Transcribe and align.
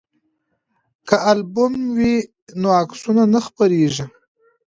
که 1.07 1.15
البوم 1.31 1.73
وي 1.97 2.15
نو 2.61 2.67
عکسونه 2.81 3.23
نه 3.33 3.39
خپریږي. 3.47 4.05